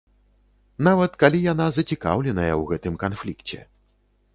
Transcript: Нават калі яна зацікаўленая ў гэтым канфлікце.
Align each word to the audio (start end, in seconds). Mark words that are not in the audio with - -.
Нават 0.87 1.11
калі 1.25 1.43
яна 1.53 1.67
зацікаўленая 1.77 2.51
ў 2.59 2.63
гэтым 2.75 2.93
канфлікце. 3.05 3.61